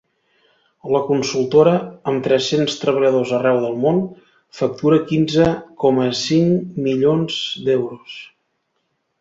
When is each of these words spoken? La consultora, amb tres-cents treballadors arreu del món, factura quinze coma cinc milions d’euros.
La 0.93 1.01
consultora, 1.09 1.73
amb 2.11 2.23
tres-cents 2.29 2.77
treballadors 2.85 3.33
arreu 3.39 3.61
del 3.65 3.77
món, 3.85 4.01
factura 4.61 5.01
quinze 5.13 5.53
coma 5.85 6.09
cinc 6.25 6.81
milions 6.89 7.41
d’euros. 7.69 8.19